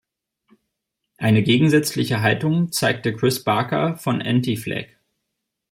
[1.19, 4.97] Eine gegensätzliche Haltung zeigte Chris Barker von Anti-Flag.